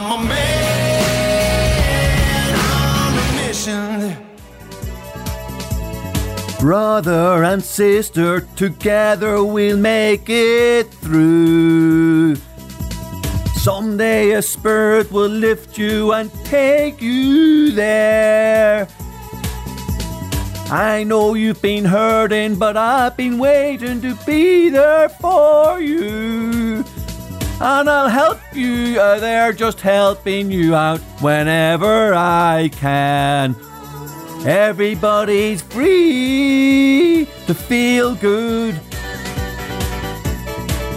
[0.00, 1.74] I'm a man
[2.54, 4.16] on a mission.
[6.60, 12.36] Brother and sister, together we'll make it through.
[13.56, 18.86] Someday a spirit will lift you and take you there.
[20.70, 26.84] I know you've been hurting, but I've been waiting to be there for you.
[27.60, 33.56] And I'll help you uh, there, just helping you out whenever I can.
[34.46, 38.80] Everybody's free to feel good.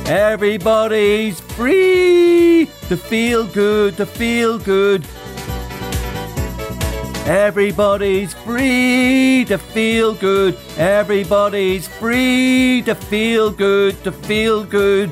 [0.06, 5.04] Everybody's free to feel good, to feel good.
[7.26, 10.56] Everybody's free to feel good.
[10.78, 15.12] Everybody's free to feel good, to feel good.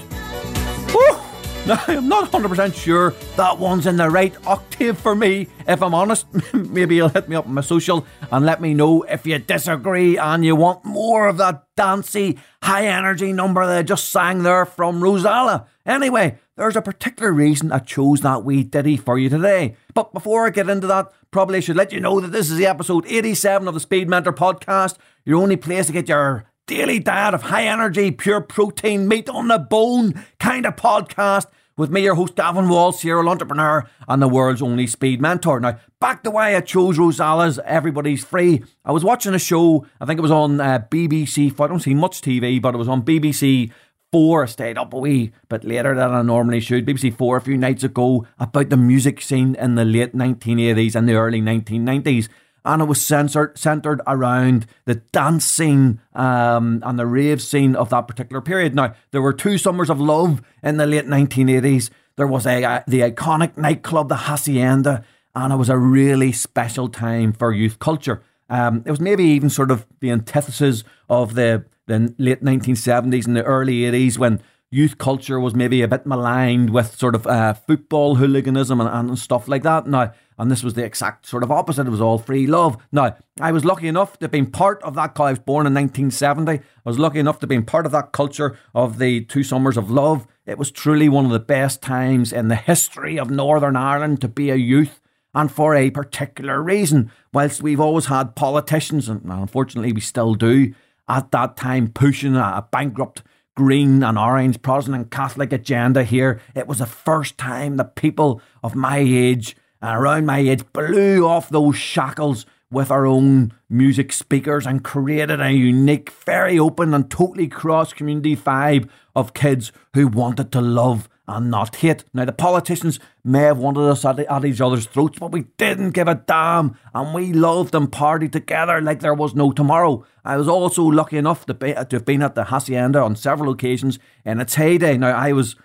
[1.77, 5.47] Now, I'm not 100% sure that one's in the right octave for me.
[5.67, 9.03] If I'm honest, maybe you'll hit me up on my social and let me know
[9.03, 13.83] if you disagree and you want more of that dancey, high energy number that I
[13.83, 15.67] just sang there from Rozalla.
[15.85, 19.75] Anyway, there's a particular reason I chose that wee ditty for you today.
[19.93, 22.65] But before I get into that, probably should let you know that this is the
[22.65, 27.35] episode 87 of the Speed Mentor podcast, your only place to get your daily diet
[27.35, 31.45] of high energy, pure protein, meat on the bone kind of podcast
[31.79, 35.61] with me, your host, Gavan Wall, serial entrepreneur and the world's only speed mentor.
[35.61, 38.61] Now, back to why I chose Rozalla's Everybody's Free.
[38.83, 41.93] I was watching a show, I think it was on uh, BBC, I don't see
[41.93, 43.71] much TV, but it was on BBC
[44.11, 44.43] Four.
[44.43, 46.85] I stayed up a wee bit later than I normally should.
[46.85, 51.07] BBC Four a few nights ago about the music scene in the late 1980s and
[51.07, 52.27] the early 1990s
[52.65, 57.89] and it was censored, centered around the dance scene um, and the rave scene of
[57.89, 58.75] that particular period.
[58.75, 61.89] Now, there were two summers of love in the late 1980s.
[62.15, 65.03] There was a, a the iconic nightclub, the Hacienda,
[65.35, 68.21] and it was a really special time for youth culture.
[68.49, 73.35] Um, it was maybe even sort of the antithesis of the, the late 1970s and
[73.35, 77.53] the early 80s when youth culture was maybe a bit maligned with sort of uh,
[77.53, 79.87] football hooliganism and, and stuff like that.
[79.87, 81.85] Now, and this was the exact sort of opposite.
[81.85, 82.77] It was all free love.
[82.93, 85.19] Now, I was lucky enough to have been part of that.
[85.19, 86.51] I was born in 1970.
[86.51, 89.75] I was lucky enough to have been part of that culture of the two summers
[89.75, 90.25] of love.
[90.45, 94.29] It was truly one of the best times in the history of Northern Ireland to
[94.29, 95.01] be a youth,
[95.35, 97.11] and for a particular reason.
[97.33, 100.73] Whilst we've always had politicians, and unfortunately we still do,
[101.09, 103.23] at that time pushing a bankrupt
[103.55, 108.41] green and orange Protestant and Catholic agenda here, it was the first time that people
[108.63, 114.13] of my age and around my age blew off those shackles with our own music
[114.13, 120.07] speakers and created a unique, very open and totally cross community vibe of kids who
[120.07, 122.03] wanted to love and not hate.
[122.13, 125.91] Now, the politicians may have wanted us at, at each other's throats, but we didn't
[125.91, 130.03] give a damn, and we loved and partied together like there was no tomorrow.
[130.25, 133.51] I was also lucky enough to, be, to have been at the Hacienda on several
[133.51, 134.97] occasions in its heyday.
[134.97, 135.55] Now, I was,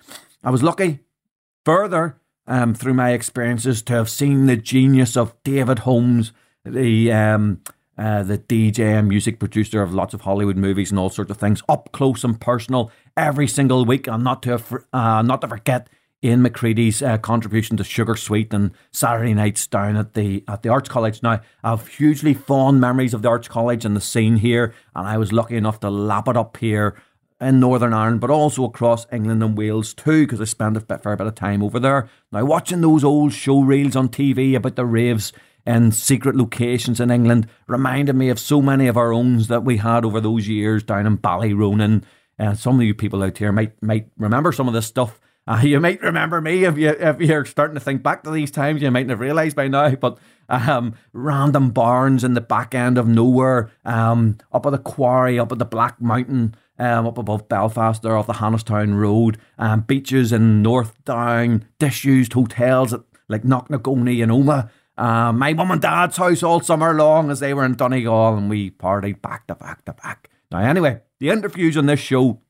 [0.42, 1.00] I was lucky.
[1.64, 6.32] Further, um, through my experiences to have seen the genius of David Holmes,
[6.64, 7.60] the um,
[7.96, 11.36] uh, the DJ and music producer of lots of Hollywood movies and all sorts of
[11.36, 14.60] things, up close and personal every single week, and not to
[14.92, 15.88] uh, not to forget
[16.22, 20.70] Ian McCready's uh, contribution to Sugar Sweet and Saturday nights down at the at the
[20.70, 21.22] Arts College.
[21.22, 25.06] Now, I have hugely fond memories of the Arts College and the scene here, and
[25.06, 26.96] I was lucky enough to lap it up here
[27.40, 31.16] in Northern Ireland, but also across England and Wales too, because I spent a fair
[31.16, 32.08] bit of time over there.
[32.32, 35.32] Now, watching those old show reels on TV about the raves
[35.66, 39.78] and secret locations in England reminded me of so many of our own that we
[39.78, 42.04] had over those years down in Ballyronan.
[42.38, 45.20] And some of you people out here might might remember some of this stuff.
[45.46, 48.50] Uh, you might remember me if you if you're starting to think back to these
[48.50, 48.82] times.
[48.82, 50.18] You mightn't have realised by now, but
[50.48, 55.52] um, random barns in the back end of nowhere, um, up at the quarry, up
[55.52, 60.32] at the Black Mountain, um, up above Belfast, there off the Hannahstown Road, um, beaches
[60.32, 64.70] in North Down, disused hotels at like Knocknagoney and Omagh.
[64.96, 68.48] Um, my mum and dad's house all summer long as they were in Donegal and
[68.48, 70.30] we partied back to back to back.
[70.52, 72.40] Now, anyway, the interviews on this show,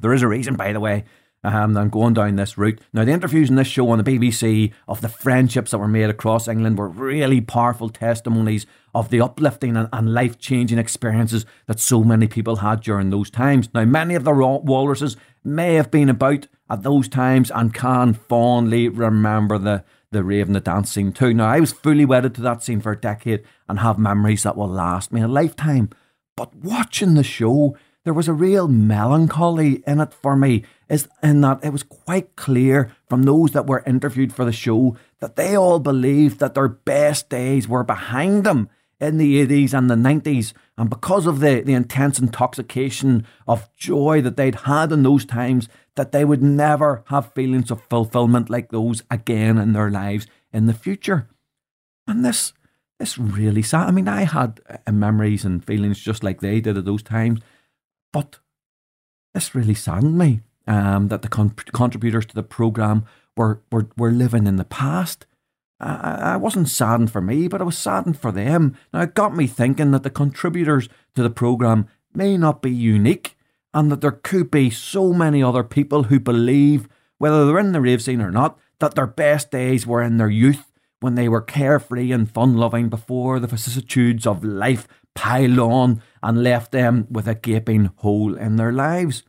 [0.00, 1.04] there is a reason, by the way,
[1.44, 2.80] um, I'm going down this route.
[2.92, 6.10] Now, the interviews in this show on the BBC of the friendships that were made
[6.10, 11.78] across England were really powerful testimonies of the uplifting and, and life changing experiences that
[11.78, 13.68] so many people had during those times.
[13.72, 18.88] Now, many of the walruses may have been about at those times and can fondly
[18.88, 21.34] remember the the rave and the dance scene too.
[21.34, 24.56] Now, I was fully wedded to that scene for a decade and have memories that
[24.56, 25.90] will last me a lifetime.
[26.36, 27.76] But watching the show,
[28.06, 32.36] there was a real melancholy in it for me, is in that it was quite
[32.36, 36.68] clear from those that were interviewed for the show that they all believed that their
[36.68, 38.70] best days were behind them
[39.00, 40.52] in the 80s and the 90s.
[40.78, 45.68] And because of the, the intense intoxication of joy that they'd had in those times,
[45.96, 50.66] that they would never have feelings of fulfillment like those again in their lives in
[50.66, 51.26] the future.
[52.06, 52.52] And this,
[53.00, 53.88] this really sad.
[53.88, 57.40] I mean, I had uh, memories and feelings just like they did at those times.
[58.12, 58.38] But
[59.34, 63.04] this really saddened me um, that the con- contributors to the programme
[63.36, 65.26] were, were, were living in the past.
[65.78, 68.76] I, I wasn't saddened for me, but I was saddened for them.
[68.92, 73.36] Now, it got me thinking that the contributors to the programme may not be unique
[73.74, 76.88] and that there could be so many other people who believe,
[77.18, 80.30] whether they're in the rave scene or not, that their best days were in their
[80.30, 86.02] youth when they were carefree and fun loving before the vicissitudes of life piled on
[86.22, 89.24] and left them with a gaping hole in their lives.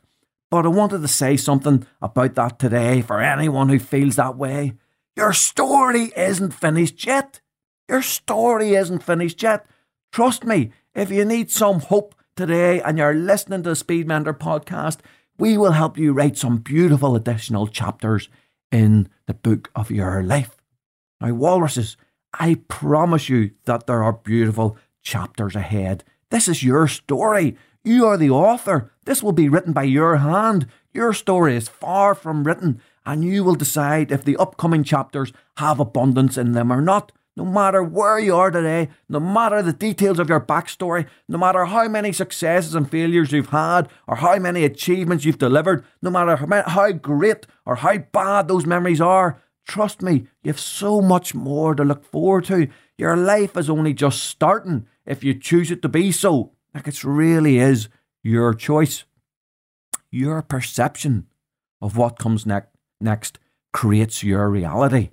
[0.50, 4.74] But I wanted to say something about that today for anyone who feels that way.
[5.16, 7.40] Your story isn't finished yet.
[7.88, 9.66] Your story isn't finished yet.
[10.12, 14.34] Trust me, if you need some hope today and you're listening to the Speed Mentor
[14.34, 14.98] podcast,
[15.38, 18.28] we will help you write some beautiful additional chapters
[18.70, 20.56] in the book of your life.
[21.20, 21.96] Now, walruses,
[22.32, 26.04] I promise you that there are beautiful chapters ahead.
[26.30, 27.56] This is your story.
[27.84, 28.92] You are the author.
[29.04, 30.66] This will be written by your hand.
[30.92, 35.80] Your story is far from written, and you will decide if the upcoming chapters have
[35.80, 37.12] abundance in them or not.
[37.36, 41.66] No matter where you are today, no matter the details of your backstory, no matter
[41.66, 46.34] how many successes and failures you've had, or how many achievements you've delivered, no matter
[46.66, 51.84] how great or how bad those memories are, trust me, you've so much more to
[51.84, 52.68] look forward to.
[52.96, 56.52] Your life is only just starting if you choose it to be so.
[56.74, 57.88] Like it really is
[58.24, 59.04] your choice.
[60.10, 61.28] Your perception
[61.80, 62.62] of what comes ne-
[63.00, 63.38] next
[63.72, 65.10] creates your reality.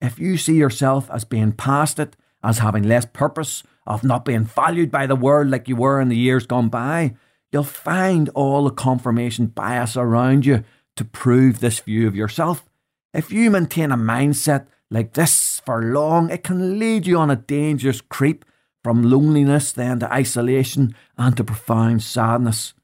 [0.00, 2.14] If you see yourself as being past it,
[2.44, 6.10] as having less purpose, of not being valued by the world like you were in
[6.10, 7.14] the years gone by,
[7.50, 10.62] you'll find all the confirmation bias around you
[10.94, 12.67] to prove this view of yourself.
[13.14, 17.36] If you maintain a mindset like this for long, it can lead you on a
[17.36, 18.44] dangerous creep
[18.84, 22.74] from loneliness then to isolation and to profound sadness.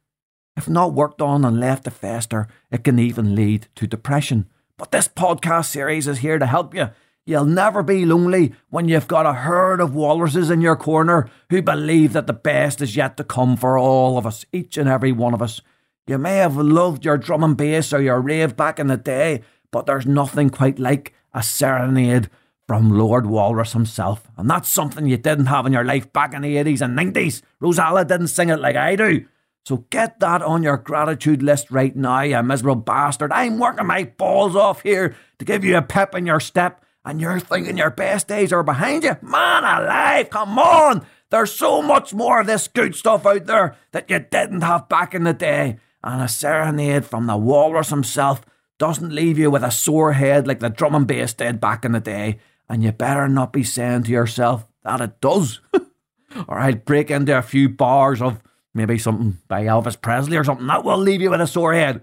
[0.56, 4.48] If not worked on and left to fester, it can even lead to depression.
[4.78, 6.90] But this podcast series is here to help you.
[7.26, 11.62] You'll never be lonely when you've got a herd of walruses in your corner who
[11.62, 15.12] believe that the best is yet to come for all of us, each and every
[15.12, 15.60] one of us.
[16.06, 19.42] You may have loved your drum and bass or your rave back in the day,
[19.74, 22.30] but there's nothing quite like a serenade
[22.68, 24.30] from Lord Walrus himself.
[24.36, 27.42] And that's something you didn't have in your life back in the 80s and 90s.
[27.60, 29.26] Rozalla didn't sing it like I do.
[29.64, 33.32] So get that on your gratitude list right now, you miserable bastard.
[33.32, 37.20] I'm working my balls off here to give you a pep in your step, and
[37.20, 39.16] you're thinking your best days are behind you.
[39.22, 41.04] Man alive, come on!
[41.30, 45.14] There's so much more of this good stuff out there that you didn't have back
[45.16, 45.78] in the day.
[46.04, 48.42] And a serenade from the walrus himself
[48.78, 51.92] doesn't leave you with a sore head like the drum and bass did back in
[51.92, 52.38] the day
[52.68, 55.60] and you better not be saying to yourself that it does.
[56.48, 58.40] or I'll break into a few bars of
[58.72, 62.02] maybe something by Elvis Presley or something that will leave you with a sore head.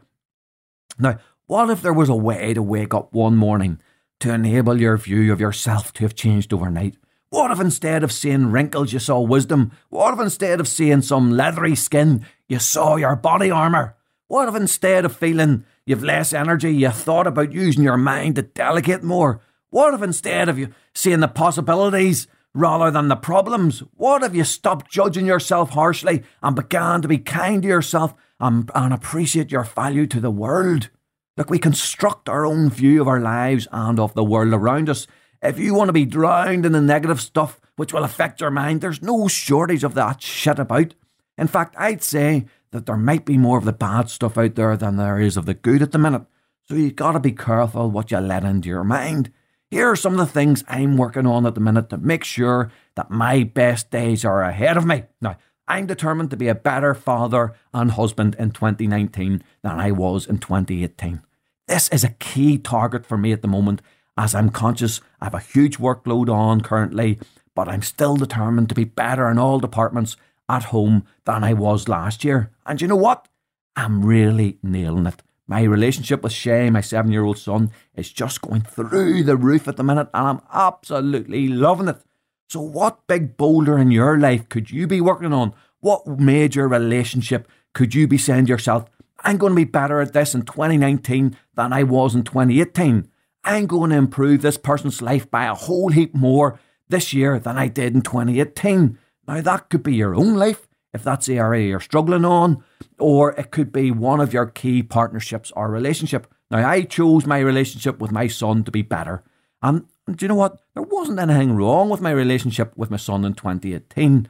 [1.00, 3.80] Now, what if there was a way to wake up one morning
[4.22, 6.96] to enable your view of yourself to have changed overnight?
[7.30, 9.72] What if instead of seeing wrinkles you saw wisdom?
[9.90, 13.96] What if instead of seeing some leathery skin you saw your body armour?
[14.28, 18.42] What if instead of feeling you've less energy you thought about using your mind to
[18.44, 19.42] delegate more?
[19.70, 24.44] What if instead of you seeing the possibilities rather than the problems, what if you
[24.44, 29.64] stopped judging yourself harshly and began to be kind to yourself and, and appreciate your
[29.64, 30.90] value to the world?
[31.38, 35.08] Look, we construct our own view of our lives and of the world around us.
[35.42, 38.82] If you want to be drowned in the negative stuff which will affect your mind,
[38.82, 40.94] there's no shortage of that shit about.
[41.38, 44.78] In fact, I'd say that there might be more of the bad stuff out there
[44.78, 46.24] than there is of the good at the minute.
[46.68, 49.32] So you've gotta be careful what you let into your mind.
[49.70, 52.72] Here are some of the things I'm working on at the minute to make sure
[52.96, 55.04] that my best days are ahead of me.
[55.22, 55.38] Now,
[55.68, 60.40] I'm determined to be a better father and husband in 2019 than I was in
[60.40, 61.22] 2018.
[61.68, 63.82] This is a key target for me at the moment
[64.18, 67.20] as I'm conscious I have a huge workload on currently,
[67.56, 70.18] but I'm still determined to be better in all departments
[70.52, 72.52] at home than I was last year.
[72.66, 73.28] And you know what?
[73.76, 75.24] I'm really nailing it.
[75.48, 79.68] My relationship with Shay, my seven year old son, is just going through the roof
[79.68, 82.02] at the minute, and I'm absolutely loving it.
[82.48, 85.54] So, what big boulder in your life could you be working on?
[85.80, 88.86] What major relationship could you be saying to yourself,
[89.24, 93.10] I'm going to be better at this in 2019 than I was in 2018?
[93.44, 97.58] I'm going to improve this person's life by a whole heap more this year than
[97.58, 98.98] I did in 2018.
[99.28, 102.64] Now, that could be your own life if that's the area you're struggling on,
[103.00, 106.28] or it could be one of your key partnerships or relationship.
[106.50, 109.24] Now, I chose my relationship with my son to be better.
[109.62, 110.60] And do you know what?
[110.74, 114.28] There wasn't anything wrong with my relationship with my son in 2018.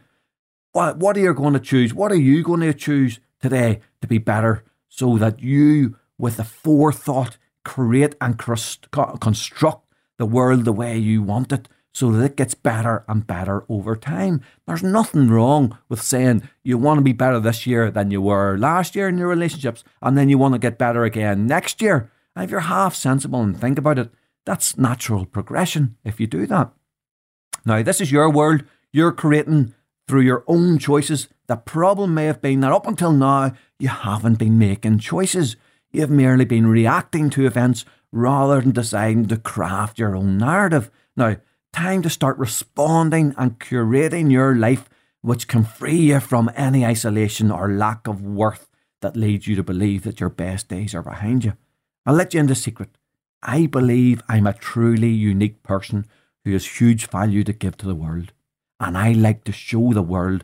[0.74, 1.94] What, what are you going to choose?
[1.94, 6.44] What are you going to choose today to be better so that you, with the
[6.44, 9.86] forethought, create and construct
[10.18, 13.96] the world the way you want it so that it gets better and better over
[13.96, 14.42] time.
[14.66, 18.58] There's nothing wrong with saying you want to be better this year than you were
[18.58, 22.12] last year in your relationships, and then you want to get better again next year.
[22.36, 24.10] And if you're half sensible and think about it,
[24.46, 26.72] that's natural progression if you do that.
[27.66, 28.64] Now, this is your world.
[28.92, 29.74] You're creating
[30.08, 31.28] through your own choices.
[31.48, 35.56] The problem may have been that up until now, you haven't been making choices.
[35.92, 40.90] You've merely been reacting to events rather than deciding to craft your own narrative.
[41.16, 41.38] Now,
[41.74, 44.90] time to start responding and curating your life,
[45.22, 48.70] which can free you from any isolation or lack of worth
[49.02, 51.54] that leads you to believe that your best days are behind you.
[52.06, 52.90] I'll let you in the secret.
[53.44, 56.06] I believe I'm a truly unique person
[56.46, 58.32] who has huge value to give to the world,
[58.80, 60.44] and I like to show the world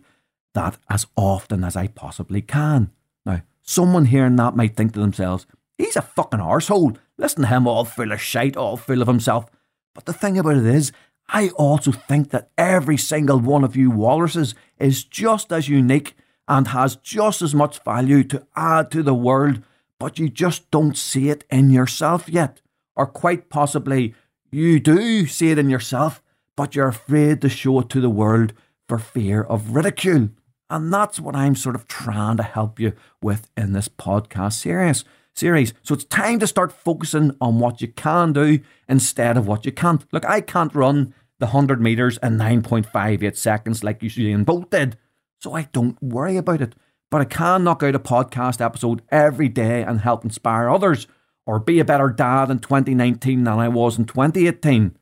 [0.53, 2.91] that as often as I possibly can.
[3.25, 5.46] Now, someone hearing that might think to themselves,
[5.77, 6.98] he's a fucking arsehole.
[7.17, 9.46] Listen to him all full of shite, all full of himself.
[9.93, 10.91] But the thing about it is,
[11.29, 16.15] I also think that every single one of you walruses is just as unique
[16.48, 19.62] and has just as much value to add to the world,
[20.00, 22.62] but you just don't see it in yourself yet.
[22.96, 24.15] Or quite possibly,
[24.51, 26.22] you do see it in yourself,
[26.55, 28.53] but you're afraid to show it to the world
[28.88, 30.29] for fear of ridicule.
[30.69, 35.03] And that's what I'm sort of trying to help you with in this podcast series.
[35.38, 35.74] Series.
[35.84, 39.72] So it's time to start focusing on what you can do instead of what you
[39.72, 40.06] can't.
[40.12, 44.98] Look, I can't run the 100 metres in 9.58 seconds like Usain Bolt did,
[45.39, 46.74] so I don't worry about it.
[47.12, 51.08] But I can knock out a podcast episode every day and help inspire others,
[51.46, 54.98] or be a better dad in 2019 than I was in 2018.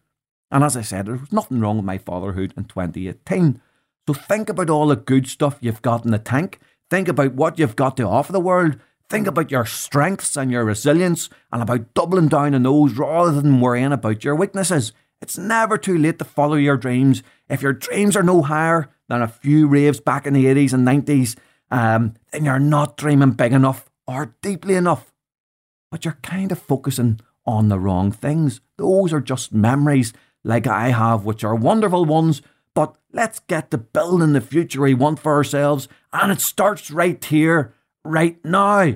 [0.52, 3.62] And as I said, there was nothing wrong with my fatherhood in 2018.
[4.08, 6.60] So think about all the good stuff you've got in the tank.
[6.92, 8.78] Think about what you've got to offer the world.
[9.10, 13.62] Think about your strengths and your resilience and about doubling down on those rather than
[13.62, 14.94] worrying about your weaknesses.
[15.22, 17.24] It's never too late to follow your dreams.
[17.50, 20.88] If your dreams are no higher than a few raves back in the 80s and
[20.88, 21.38] 90s,
[21.72, 25.14] um, then you're not dreaming big enough or deeply enough.
[25.92, 28.62] But you're kind of focusing on the wrong things.
[28.78, 32.42] Those are just memories like I have, which are wonderful ones,
[32.74, 37.24] but let's get to building the future we want for ourselves, and it starts right
[37.24, 37.74] here,
[38.06, 38.94] right now.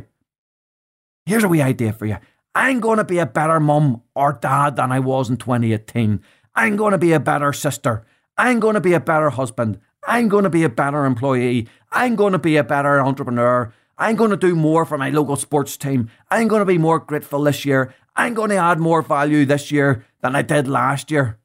[1.26, 2.18] Here's a wee idea for you.
[2.56, 6.22] I'm going to be a better mum or dad than I was in 2018.
[6.56, 8.06] I'm going to be a better sister.
[8.38, 9.80] I'm going to be a better husband.
[10.08, 11.68] I'm going to be a better employee.
[11.92, 13.74] I'm going to be a better entrepreneur.
[13.98, 16.10] I'm going to do more for my local sports team.
[16.32, 17.94] I'm going to be more grateful this year.
[18.16, 21.38] I'm going to add more value this year than I did last year.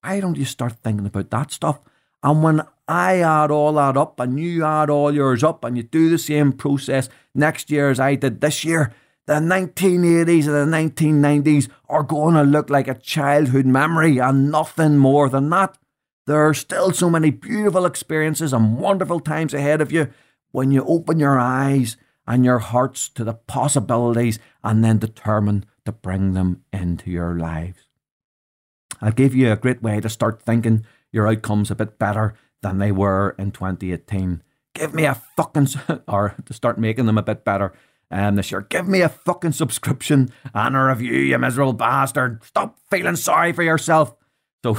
[0.00, 1.80] Why don't you start thinking about that stuff?
[2.22, 5.82] And when I add all that up and you add all yours up and you
[5.82, 8.92] do the same process next year as I did this year,
[9.26, 14.96] the 1980s and the 1990s are going to look like a childhood memory and nothing
[14.96, 15.76] more than that.
[16.26, 20.10] There are still so many beautiful experiences and wonderful times ahead of you
[20.50, 21.96] when you open your eyes
[22.26, 27.80] and your hearts to the possibilities and then determine to bring them into your lives.
[29.00, 32.78] I'll give you a great way to start thinking your outcomes a bit better than
[32.78, 34.42] they were in 2018.
[34.74, 35.68] Give me a fucking,
[36.08, 37.72] or to start making them a bit better
[38.10, 38.62] um, this year.
[38.62, 42.42] Give me a fucking subscription and a review, you miserable bastard.
[42.44, 44.14] Stop feeling sorry for yourself.
[44.62, 44.78] So,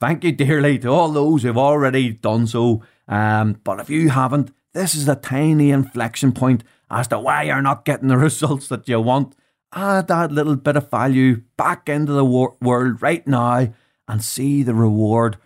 [0.00, 2.82] thank you dearly to all those who've already done so.
[3.06, 7.62] Um, but if you haven't, this is a tiny inflection point as to why you're
[7.62, 9.34] not getting the results that you want.
[9.72, 13.72] Add that little bit of value back into the wor- world right now
[14.08, 15.36] and see the reward.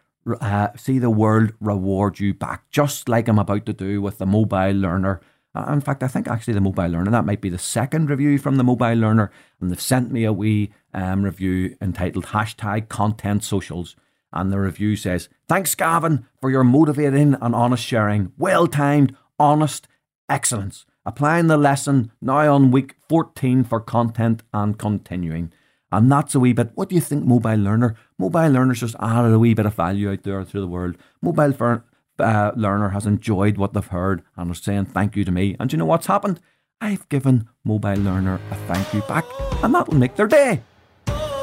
[0.40, 4.26] Uh, see the world reward you back, just like I'm about to do with the
[4.26, 5.20] mobile learner
[5.54, 8.38] uh, in fact, I think actually the mobile learner, that might be the second review
[8.38, 13.44] from the mobile learner, and they've sent me a wee um, review entitled hashtag content
[13.44, 13.94] socials.
[14.32, 18.32] And the review says, Thanks, Gavan, for your motivating and honest sharing.
[18.36, 19.86] Well timed, honest
[20.28, 20.86] excellence.
[21.06, 25.52] Applying the lesson now on week 14 for content and continuing.
[25.94, 26.72] And that's a wee bit.
[26.74, 27.94] What do you think, mobile learner?
[28.18, 30.96] Mobile learners just added a wee bit of value out there through the world.
[31.22, 31.82] Mobile
[32.18, 35.54] uh, learner has enjoyed what they've heard and are saying thank you to me.
[35.60, 36.40] And you know what's happened?
[36.80, 39.24] I've given Mobile Learner a thank you back,
[39.62, 40.62] and that'll make their day.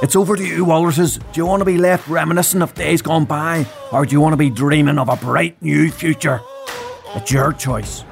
[0.04, 1.18] It's over to you, Walruses.
[1.18, 4.34] Do you want to be left reminiscing of days gone by, or do you want
[4.34, 6.42] to be dreaming of a bright new future?
[7.16, 8.04] It's your choice.